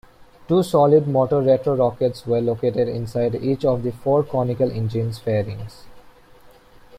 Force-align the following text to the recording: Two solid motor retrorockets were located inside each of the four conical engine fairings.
Two 0.47 0.63
solid 0.63 1.07
motor 1.07 1.43
retrorockets 1.43 2.25
were 2.25 2.41
located 2.41 2.87
inside 2.87 3.35
each 3.35 3.63
of 3.63 3.83
the 3.83 3.91
four 3.91 4.23
conical 4.23 4.71
engine 4.71 5.13
fairings. 5.13 5.83